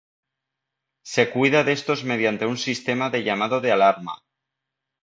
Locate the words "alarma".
3.71-4.23